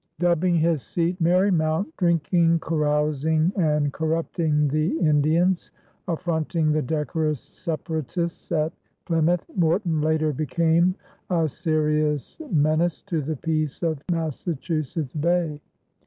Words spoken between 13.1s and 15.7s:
the peace of Massachusetts Bay.